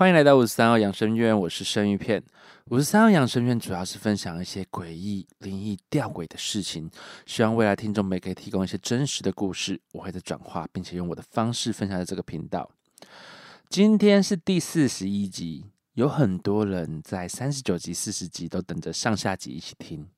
[0.00, 2.24] 欢迎来到五十三号养生院，我是生鱼片。
[2.70, 6.90] 五十三号养生院主要是分享一些诡异、灵异、吊诡的事情，
[7.26, 12.70] 希望未来听众们可以提供一些真实的故事，我会在转化，并且用我的方式分享在这个频道。
[13.68, 20.08] 今天是第四十一集，有很多人在三十九集、四十集都等着上下集一起听，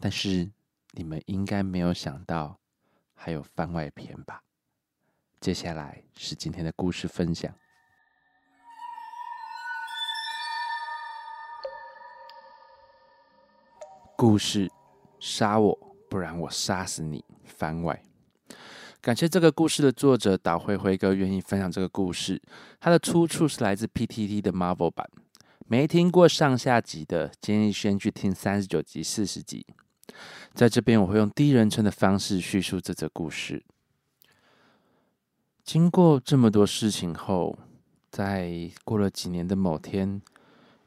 [0.00, 0.50] 但是
[0.94, 2.58] 你们应该没有想到
[3.14, 4.42] 还有番外篇吧？
[5.40, 7.54] 接下来是今天的故事分享。
[14.20, 14.68] 故事，
[15.20, 15.78] 杀我，
[16.10, 17.24] 不然我杀死你。
[17.44, 18.02] 番外，
[19.00, 22.42] 感谢这个故事的作者岛灰灰哥愿意分享这个故事。
[22.80, 25.08] 它的出处是来自 PTT 的 Marvel 版。
[25.68, 29.64] 没听过上下集的，建议先去听三十九集、四十集。
[30.52, 33.64] 在这边，我会用第一人称的方式叙述这则故事。
[35.62, 37.56] 经过这么多事情后，
[38.10, 40.20] 在过了几年的某天，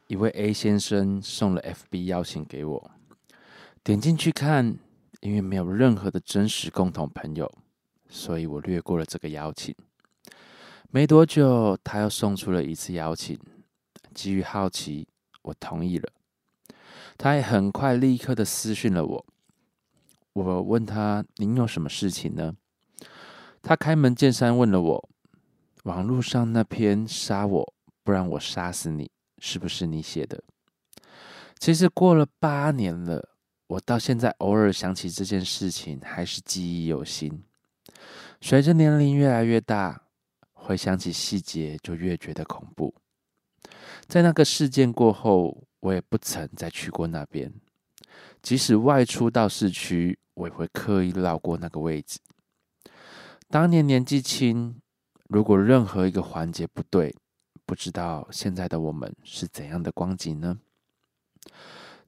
[0.08, 2.90] 一位 A 先生送了 FB 邀请给我。
[3.84, 4.78] 点进去看，
[5.22, 7.52] 因为没有任何的真实共同朋友，
[8.08, 9.74] 所以我略过了这个邀请。
[10.90, 13.36] 没多久，他又送出了一次邀请，
[14.14, 15.08] 基于好奇，
[15.42, 16.08] 我同意了。
[17.18, 19.26] 他也很快立刻的私讯了我。
[20.34, 22.54] 我问他：“您有什么事情呢？”
[23.62, 25.10] 他开门见山问了我
[25.82, 29.10] ：“网络上那篇‘杀我，不然我杀死你’，
[29.42, 30.40] 是不是你写的？”
[31.58, 33.30] 其实过了八年了。
[33.72, 37.42] 我到现在偶尔想起这件事情，还是记忆犹新。
[38.38, 40.02] 随着年龄越来越大，
[40.52, 42.94] 回想起细节就越觉得恐怖。
[44.06, 47.50] 在那个事件过后，我也不曾再去过那边。
[48.42, 52.18] 即使外出到市区，我也会刻意绕过那个位置。
[53.48, 54.76] 当年年纪轻，
[55.28, 57.14] 如果任何一个环节不对，
[57.64, 60.58] 不知道现在的我们是怎样的光景呢？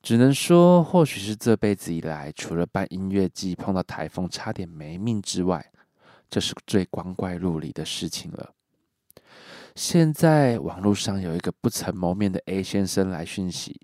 [0.04, 5.72] 只能说，或许是这辈子以来，除了办音乐季碰到台风差点没命之外，
[6.28, 8.52] 这是最光怪陆离的事情了。
[9.74, 13.80] 现在网络上有一个不曾谋面的 A 先生来讯息，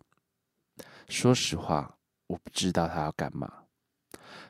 [1.09, 3.51] 说实话，我不知道他要干嘛，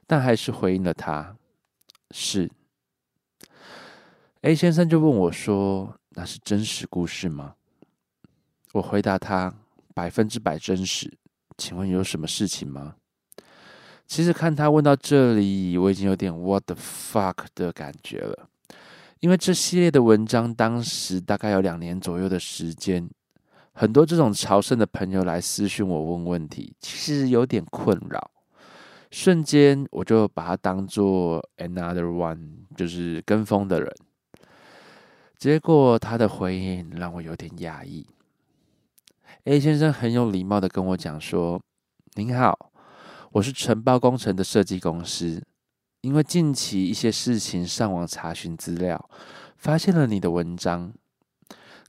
[0.08, 1.36] 但还是回应了他。
[2.10, 2.50] 是
[4.40, 7.54] A 先生就问我说：“那是真实故事吗？”
[8.74, 9.54] 我回答他
[9.94, 11.16] ：“百分之百真实。”
[11.60, 12.94] 请问有什么事情吗？
[14.06, 18.48] 其实看他问到这里，我已经有点 what the fuck 的感觉了。
[19.20, 23.06] 因为这系列的文章当时大概有两年左右的时间，
[23.74, 28.30] 很多这种朝圣的朋友来私讯我问问题，其实有点困扰。
[29.10, 32.38] 瞬间我就把他当做 another one，
[32.74, 33.94] 就是跟风的人。
[35.36, 38.06] 结果他的回应让我有点讶异。
[39.44, 41.58] A 先生很有礼貌的跟我讲说
[42.16, 42.70] ：“您好，
[43.32, 45.42] 我是承包工程的设计公司。
[46.02, 49.08] 因为近期一些事情上网查询资料，
[49.56, 50.92] 发现了你的文章。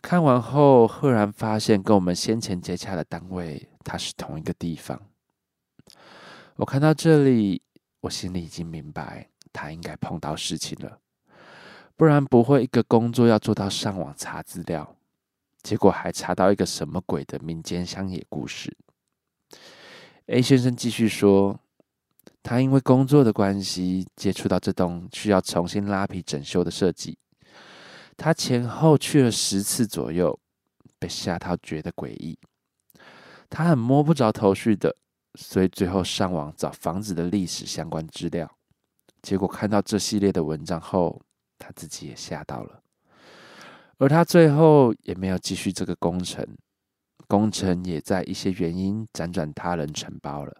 [0.02, 5.02] 看完后，赫然发现跟我们先前接洽的单位，它是同一个地方。
[6.56, 7.62] 我看到这里，
[8.00, 11.00] 我心里已经明白，他应该碰到事情了，
[11.98, 14.96] 不然不会一个工作要做到上网查资料。”
[15.62, 18.76] 结果还查到一个什么鬼的民间乡野故事。
[20.28, 21.60] A 先生继续说，
[22.42, 27.18] 他因为工作的关系接触到这栋需要重新拉皮整修的设计，
[28.18, 30.40] 他前后去了十次左右，
[30.98, 32.40] 被吓到觉得诡异。
[33.50, 34.96] 他很摸不着头绪的，
[35.38, 38.50] 所以最后上网找房子的历史相关资料，
[39.22, 41.22] 结果看到这系列的文章后，
[41.58, 42.81] 他自己也吓到了。
[44.02, 46.44] 而他最后也没有继续这个工程，
[47.28, 50.58] 工程也在一些原因辗转他人承包了。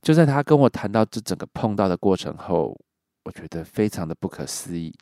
[0.00, 2.74] 就在他跟我谈到这整个碰到的过程后，
[3.24, 4.94] 我觉得非常的不可思议。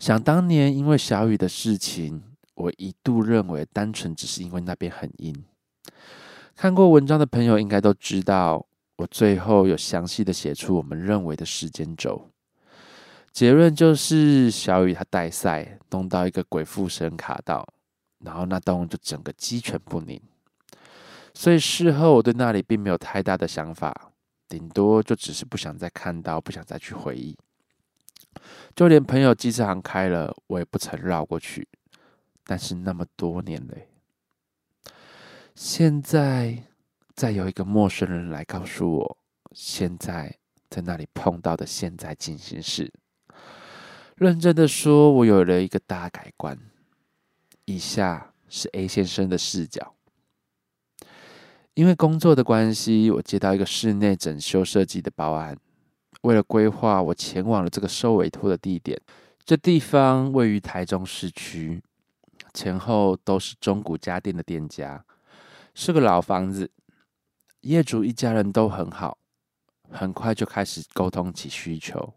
[0.00, 2.24] 想当年因为小雨的事情，
[2.56, 5.32] 我一度认为单纯只是因为那边很阴。
[6.56, 8.66] 看过文章的朋友应该都知道，
[8.96, 12.30] 我最后有详细的写出我们认为的时间轴。
[13.38, 17.64] 结论就是小雨他带赛弄到一个鬼附身卡到，
[18.18, 20.20] 然后那栋就整个鸡犬不宁。
[21.34, 24.10] 所以事后我对那里并没有太大的想法，
[24.48, 27.38] 顶多就只是不想再看到，不想再去回忆。
[28.74, 31.68] 就连朋友机车行开了，我也不曾绕过去。
[32.42, 33.88] 但是那么多年嘞，
[35.54, 36.64] 现在
[37.14, 39.18] 再有一个陌生人来告诉我，
[39.52, 40.36] 现在
[40.68, 42.92] 在那里碰到的现在进行式。
[44.18, 46.58] 认真的说，我有了一个大改观。
[47.66, 49.94] 以下是 A 先生的视角。
[51.74, 55.56] 因为工作的关系，我接到一个室内整修设计的报案。
[56.22, 59.00] 为了规划，我前往了这个受委托的地点。
[59.44, 61.80] 这地方位于台中市区，
[62.52, 65.04] 前后都是中古家电的店家，
[65.74, 66.68] 是个老房子。
[67.60, 69.16] 业主一家人都很好，
[69.90, 72.12] 很快就开始沟通起需求。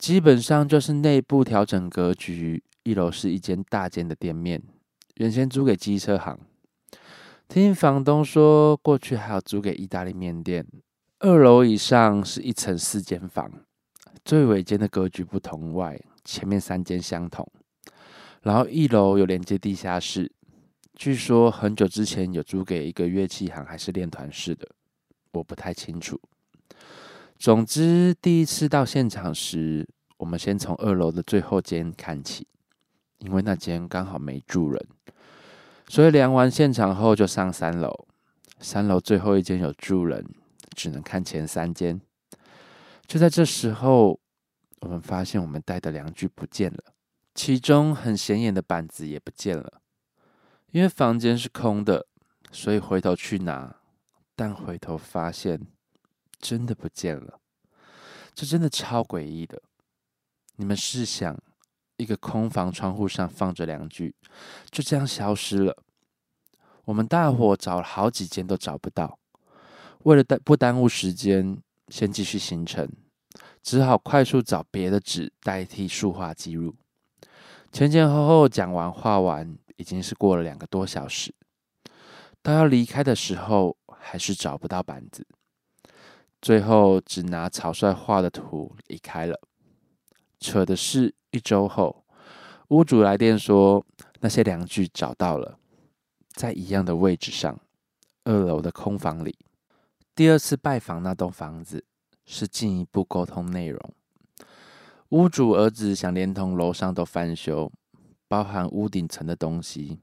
[0.00, 4.62] 基本上就是内部调整格局，一楼是一间大间的店面，
[5.16, 6.40] 原先租给机车行。
[7.46, 10.66] 听房东说，过去还有租给意大利面店。
[11.18, 13.52] 二楼以上是一层四间房，
[14.24, 17.46] 最尾间的格局不同外，前面三间相同。
[18.40, 20.32] 然后一楼有连接地下室，
[20.94, 24.66] 据说很久之前有租给一个乐器行还是练团室的，
[25.32, 26.18] 我不太清楚。
[27.40, 29.88] 总之，第一次到现场时，
[30.18, 32.46] 我们先从二楼的最后间看起，
[33.20, 34.86] 因为那间刚好没住人。
[35.88, 38.06] 所以量完现场后，就上三楼。
[38.58, 40.22] 三楼最后一间有住人，
[40.76, 41.98] 只能看前三间。
[43.06, 44.20] 就在这时候，
[44.80, 46.92] 我们发现我们带的梁具不见了，
[47.34, 49.80] 其中很显眼的板子也不见了。
[50.72, 52.06] 因为房间是空的，
[52.52, 53.76] 所以回头去拿，
[54.36, 55.58] 但回头发现
[56.40, 57.38] 真的不见了。
[58.34, 59.62] 这真的超诡异的。
[60.56, 61.38] 你们试想。
[61.96, 64.14] 一个空房窗户上放着两具，
[64.70, 65.76] 就这样消失了。
[66.86, 69.18] 我们大伙找了好几间都找不到。
[70.04, 71.58] 为了不耽误时间，
[71.88, 72.90] 先继续行程，
[73.62, 76.74] 只好快速找别的纸代替数画记录。
[77.70, 81.34] 前前后后讲完画完，已经是过了两个多小时。
[82.40, 85.26] 到要离开的时候，还是找不到板子。
[86.40, 89.40] 最后只拿草率画的图离开了。
[90.38, 92.04] 扯的是，一周后，
[92.68, 93.84] 屋主来电说，
[94.20, 95.58] 那些梁具找到了，
[96.32, 97.60] 在一样的位置上，
[98.24, 99.38] 二楼的空房里。
[100.14, 101.84] 第二次拜访那栋房子，
[102.24, 103.94] 是进一步沟通内容。
[105.10, 107.70] 屋主儿子想连同楼上都翻修，
[108.28, 109.98] 包含屋顶层的东西，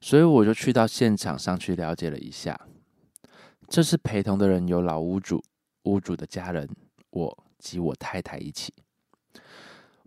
[0.00, 2.68] 所以我就去到现场上去了解了一下。
[3.68, 5.42] 这次陪同的人有老屋主、
[5.84, 6.68] 屋主的家人，
[7.10, 8.74] 我及我太太一起。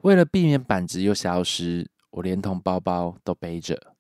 [0.04, 3.96] 为了避免板子又消失，我连同包包都背着，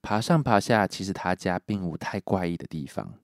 [0.00, 0.86] 爬上爬下。
[0.86, 3.14] 其实他家并无太怪异的地方，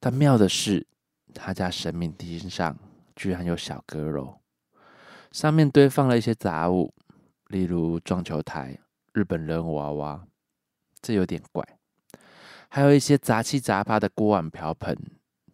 [0.00, 0.86] 但妙的是，
[1.32, 2.76] 他家神明厅上
[3.14, 4.40] 居然有小阁楼，
[5.30, 6.92] 上面堆放了一些杂物，
[7.46, 8.80] 例如撞球台、
[9.12, 10.26] 日本人娃娃，
[11.00, 11.64] 这有点怪。
[12.74, 14.96] 还有一些杂七杂八的锅碗瓢盆，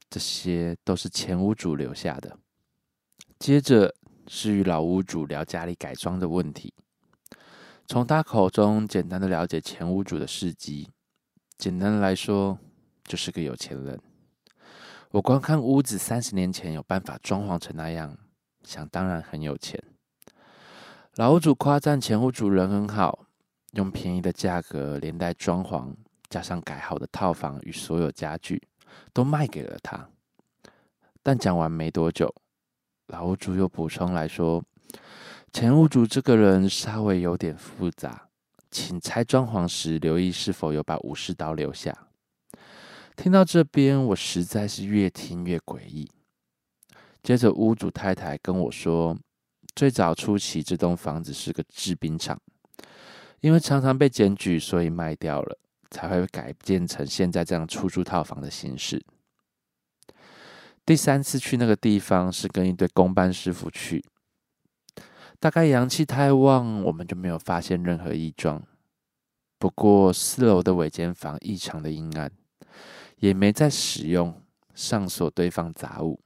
[0.09, 2.39] 这些都是前屋主留下的。
[3.39, 3.95] 接着。
[4.31, 6.75] 是与老屋主聊家里改装的问题，
[7.87, 10.91] 从他口中简单的了解前屋主的事迹。
[11.57, 12.59] 简单的来说，
[13.05, 13.99] 就是个有钱人。
[15.13, 18.19] 我光看屋子三十年前有办法装潢成那样，
[18.65, 19.83] 想当然很有钱。
[21.15, 23.25] 老屋主夸赞前屋主人很好，
[23.73, 25.95] 用便宜的价格连带装潢，
[26.29, 28.63] 加上改好的套房与所有家具，
[29.13, 30.09] 都卖给了他。
[31.23, 32.35] 但讲完没多久。
[33.09, 34.63] 老屋主又补充来说，
[35.53, 38.29] 前屋主这个人稍微有点复杂，
[38.71, 42.07] 请拆装潢时留意是否有把武士刀留下。
[43.17, 46.11] 听到这边，我实在是越听越诡异。
[47.23, 49.17] 接着屋主太太跟我说，
[49.75, 52.41] 最早初期这栋房子是个制冰厂，
[53.41, 55.59] 因为常常被检举，所以卖掉了，
[55.91, 59.05] 才会改建成现在这样出租套房的形式。
[60.85, 64.05] 第三次去那个地方是跟一堆工班师傅去，
[65.39, 68.63] 大概阳气太旺，我们就没有发现任何异状。
[69.59, 72.31] 不过四楼的尾间房异常的阴暗，
[73.17, 74.41] 也没再使用，
[74.75, 76.21] 上锁堆放杂物。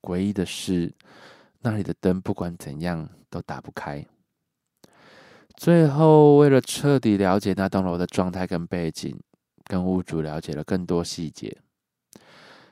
[0.00, 0.94] 诡异的是，
[1.60, 4.06] 那里的灯不管怎样都打不开。
[5.56, 9.18] 最后，为了彻底了解那栋楼的状态跟背景，
[9.64, 11.56] 跟屋主了解了更多细节。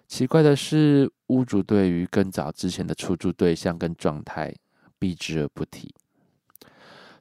[0.08, 4.54] 奇怪的是，屋主对于更早之前的出租对象跟状态
[4.98, 5.94] 避之而不提，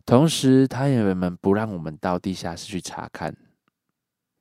[0.05, 3.33] 同时他也们不让我们到地下室去查看。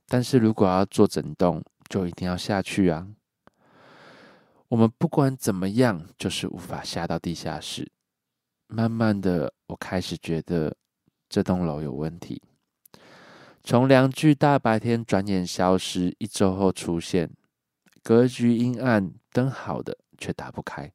[0.09, 3.07] 但是如果要做整栋，就一定要下去啊！
[4.69, 7.93] 我们不管怎么样，就是无法下到地下室。
[8.67, 10.77] 慢慢的，我开始觉得
[11.31, 12.43] 这栋楼有问题。
[13.63, 17.31] 从梁具大白天转眼消失，一周后出现。
[18.03, 20.93] 格局阴暗，灯好的却打不开。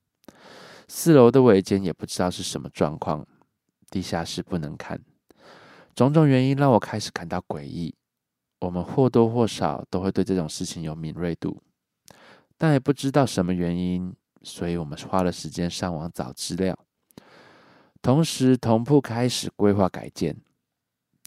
[0.87, 3.25] 四楼的尾间也不知道是什么状况，
[3.89, 4.99] 地下室不能看。
[5.95, 7.95] 种种原因让我开始感到诡异。
[8.59, 11.61] 我们或多或少都会对这种事情有敏锐度，
[12.57, 16.77] 但也不知道什么原因，所以我们花了时间上网找资料。
[18.05, 20.37] 同时，同铺开始规划改建，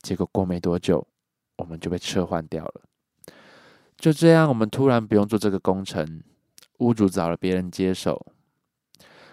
[0.01, 1.05] 结果过没多久，
[1.57, 2.83] 我们就被撤换掉了。
[3.97, 6.23] 就这样，我们突然不用做这个工程，
[6.79, 8.25] 屋主找了别人接手。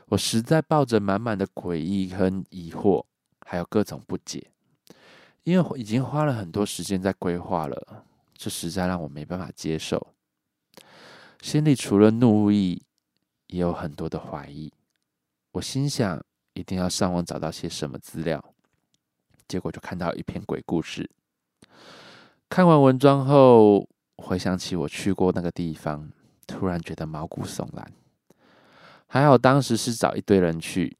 [0.07, 3.05] 我实在抱着满满的诡异和疑惑，
[3.41, 4.49] 还有各种不解，
[5.43, 10.15] 因为已经花了很多时间在规划了，这实在让我没办法接受。
[11.43, 12.81] 心里除了怒意，
[13.45, 14.73] 也有很多的怀疑。
[15.51, 16.25] 我心想，
[16.55, 18.43] 一定要上网找到些什么资料，
[19.47, 21.09] 结果就看到一篇鬼故事。
[22.49, 26.09] 看完文章后，回想起我去过那个地方，
[26.47, 27.91] 突然觉得毛骨悚然。
[29.07, 30.97] 还好当时是找一堆人去，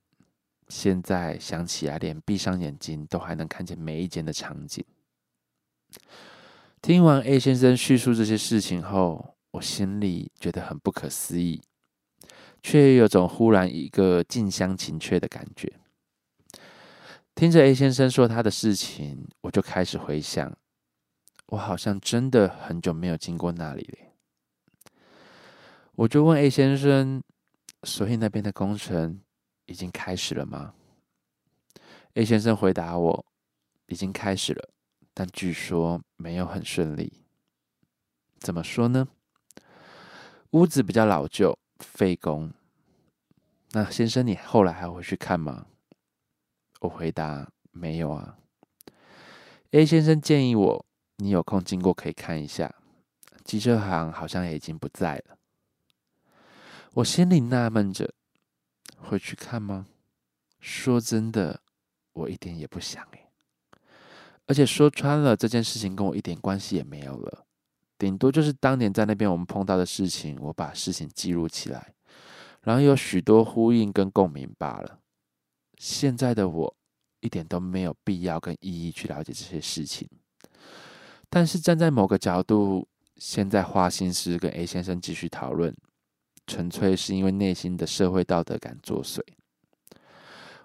[0.68, 4.84] 现在想起来，连闭上眼睛都还能看见每一间的场景。
[6.82, 11.62] 听完 A 先生叙述这些事情后，我心里觉得很不可思议。
[12.68, 15.72] 却有种忽然一个近乡情怯的感觉。
[17.36, 20.58] 听着 A 先生说他的事情，我就开始回想，
[21.46, 24.90] 我好像真的很久没有经过那里了。
[25.94, 27.22] 我就问 A 先生
[27.86, 29.22] ：“所以那边的工程
[29.68, 30.74] 已经开始了吗
[32.16, 33.26] ？”A 先生回答我
[33.86, 34.70] ：“已经开始了，
[35.14, 37.22] 但据说没有很顺利。
[38.40, 39.08] 怎么说呢？
[40.54, 42.52] 屋子比较老旧。”费工，
[43.72, 45.68] 那先生，你后来还会去看吗？
[46.82, 48.38] 我回答没有啊。
[49.72, 50.86] A 先生建议我，
[51.18, 52.76] 你有空经过可以看一下，
[53.44, 55.38] 机车行好像也已经不在了。
[56.94, 58.14] 我心里纳闷着，
[58.98, 59.88] 会去看吗？
[60.60, 61.62] 说真的，
[62.14, 63.28] 我一点也不想诶。
[64.48, 67.46] 而且说穿了，这件事情跟我一点关系也没有了。
[67.98, 71.94] 顶多就是当年在那边我们碰到的事情，我把事情记录起来，
[72.62, 75.00] 然后有许多呼应跟共鸣罢了。
[75.78, 76.76] 现在的我
[77.22, 80.10] 一点都没有必要跟意义去了解这些事情，
[81.30, 85.76] 但是站在某个角度，现在花心思跟 A 先生继续讨论，
[86.46, 89.20] 纯粹是因为内心的社会道德感作祟。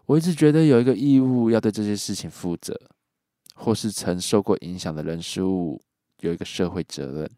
[0.06, 2.76] 我一直觉得有一个义务要对这些事情负责，
[3.54, 5.80] 或是曾受过影响的人事物。
[6.20, 7.30] 有一个社会责任，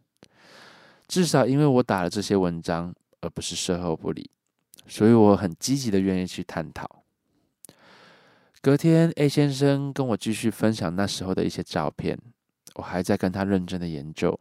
[1.08, 4.30] 至少因为我打了这些文章，而不是事后不理，
[4.86, 7.04] 所以我很积极的愿意去探讨。
[8.60, 12.18] 隔天，A 先生跟我继续分享那时候的一些照片，
[12.74, 14.38] 我还在跟他认真的研究，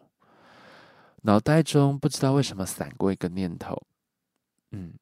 [1.23, 3.81] 脑袋中不知道为什么闪过一个念头，
[4.71, 4.93] 嗯，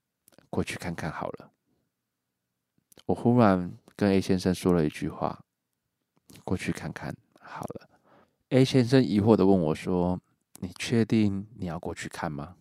[0.49, 1.51] 过去看看好了。
[3.07, 5.43] 我忽然跟 A 先生说了一句话
[6.45, 7.88] ：“过去看看好了。”
[8.49, 10.19] A 先生疑惑的问我说
[10.59, 12.55] ：“你确定你要过去看吗？”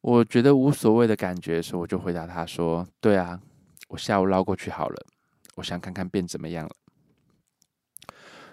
[0.00, 3.40] 我觉得无所谓的感觉，所以我就回答他说：“对啊，
[3.88, 5.06] 我下午绕过去好了，
[5.56, 6.76] 我想看看变怎么样了。”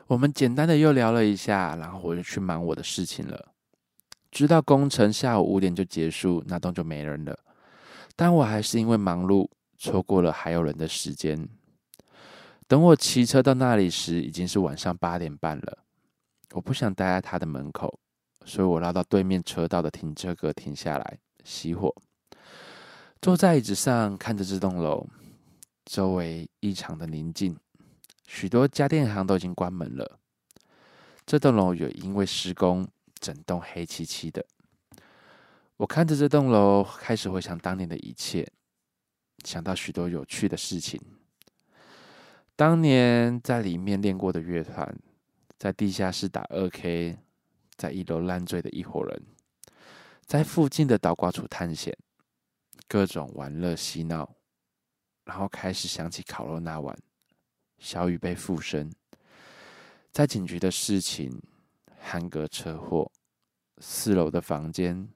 [0.08, 3.52] 我们简单的又聊了一下，然后我就去忙我的事情了。
[4.32, 7.38] 知道工程下午五点就结束，那栋就没人了，
[8.16, 9.48] 但我还是因为忙碌，
[9.78, 11.48] 错过了还有人的时间。
[12.70, 15.80] 等我骑车到那里时，已经是晚上八点半了。
[16.52, 18.00] 我不想待在他的门口，
[18.46, 21.92] 所以我绕到对面车道的停车格停下来，熄火，
[23.20, 25.08] 坐在椅子上看着这栋楼，
[25.84, 27.58] 周围异常的宁静，
[28.28, 30.20] 许多家电行都已经关门了。
[31.26, 32.88] 这栋楼也因为施工，
[33.20, 34.46] 整栋黑漆漆的。
[35.78, 38.48] 我看着这栋楼，开始回想当年的一切，
[39.44, 41.02] 想到许多有趣的事情。
[42.60, 44.94] 当年在里面练过的乐团，
[45.58, 47.18] 在地下室打二 K，
[47.78, 49.24] 在一楼烂醉的一伙人，
[50.26, 51.98] 在附近的倒挂处探险，
[52.86, 54.36] 各种玩乐嬉闹，
[55.24, 56.94] 然后开始想起烤肉那晚，
[57.78, 58.92] 小雨被附身，
[60.12, 61.42] 在警局的事情，
[61.98, 63.10] 韩格车祸，
[63.78, 65.08] 四楼的房间，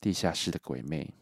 [0.00, 1.12] 地下室的鬼魅。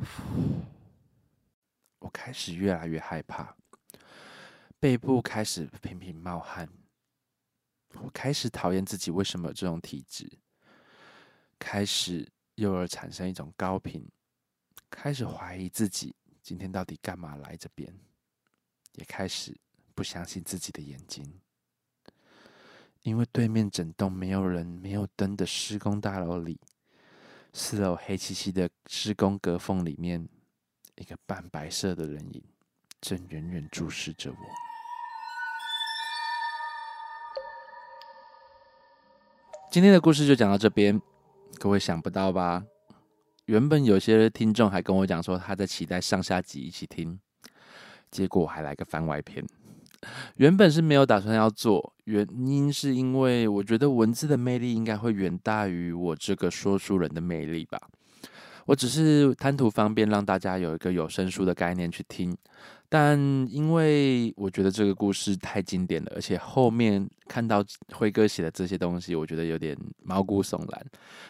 [2.00, 3.54] 我开始越来越害怕，
[4.78, 6.68] 背部开始频频冒汗。
[7.94, 10.30] 我开始讨厌自己为什么有这种体质，
[11.58, 14.08] 开始幼儿产生一种高频，
[14.88, 17.92] 开始怀疑自己今天到底干嘛来这边，
[18.92, 19.58] 也开始
[19.94, 21.40] 不相信自己的眼睛，
[23.02, 26.58] 因为对面整栋没有人、没有灯的施工大楼里。
[27.52, 30.28] 四楼黑漆漆的施工隔缝里面，
[30.96, 32.42] 一个半白色的人影
[33.00, 34.36] 正远远注视着我。
[39.70, 41.00] 今天的故事就讲到这边，
[41.58, 42.64] 各位想不到吧？
[43.46, 47.20] 原本有些听众还跟我讲说他在期待上下集一起听，
[48.12, 49.44] 结果还来个番外篇。
[50.36, 57.78] 原本是没有打算要做，原因是因为我觉得文字的魅力应该会远大于我这个说书人的魅力吧。
[58.66, 62.36] 我只是贪图方便，让大家有一个有声书的概念去听。
[62.88, 63.16] 但
[63.48, 70.86] 因为我觉得这个故事太经典了，而且后面看到辉哥写的这些东西，我觉得有点毛骨悚然。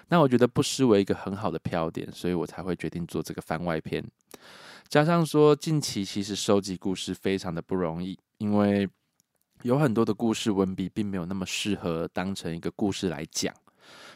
[0.08, 4.02] 那我觉得不失为一个很好的飘点，所以我才会决定做这个番外篇。
[4.90, 8.18] 加上说，近期其实收集故事非常的不容易。
[8.38, 8.88] 因为
[9.62, 13.54] 有很多的故事文笔并没有那么适合当成一个故事来讲，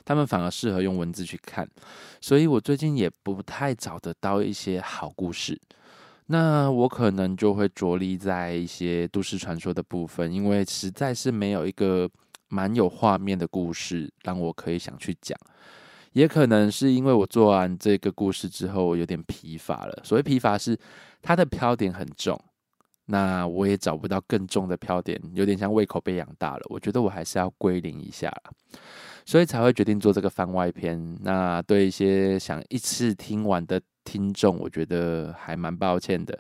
[0.05, 1.69] 他们反而适合用文字去看，
[2.21, 5.57] 所以我最近也不太找得到一些好故事。
[6.27, 12.11] 那我可能就会着力在一些都市传说的部分，因为实在是没有一个
[12.49, 15.39] 蛮有画面的故事让我可以想去讲。
[16.15, 20.01] 也可能是因为我做完这个故事之后，我有点疲乏了。
[20.03, 20.77] 所谓疲乏是
[21.23, 22.37] 它的飘点很重。
[23.07, 26.63] 那我也找不到更重的飘点，有点像胃口被养大了。
[26.71, 28.33] 我觉得我还是要归零一下，
[29.27, 31.19] 所以才会决定做这个番外篇。
[31.21, 36.39] 那对一些想一次听完的听众，我觉得还蛮抱歉的，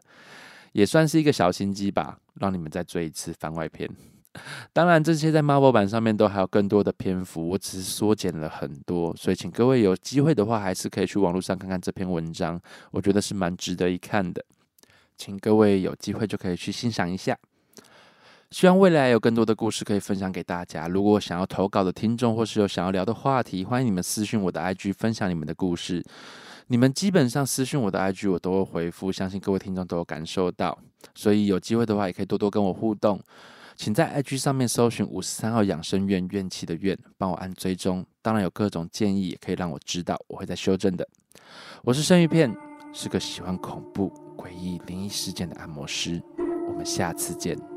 [0.72, 3.86] 也算是一个小心机吧，让你们再追一次番外篇。
[4.72, 12.60] 当然，这些在 Marvel 版上面都还有更多的篇幅，我只是缩减了很多，所以请各位有机会的话，还是可以去网络上看看这篇文章，
[12.90, 14.44] 我觉得是蛮值得一看的。
[15.16, 17.38] 请各位有机会就可以去欣赏一下。
[18.50, 20.86] 希望未来有更多的故事可以分享给大家。
[20.86, 26.04] 如果想要投稿的听众，或是有想要聊的话题，欢迎你们私讯我的 IG 分享你们的故事。
[26.68, 30.76] 你们基本上私讯我的 IG，我都会回复，相信各位听众都有感受到。
[31.14, 33.20] 所以有机会的话，也可以多多跟我互动。
[33.76, 38.04] 请在 IG 上面搜寻五十三号养生院院气的院，帮我按追踪。
[38.22, 41.06] 当然有各种建议，也可以让我知道，我会再修正的。
[41.82, 42.54] 我是生鱼片，
[42.92, 44.12] 是个喜欢恐怖。
[44.36, 46.22] 诡异灵异事件的按摩师，
[46.68, 47.73] 我们下次见。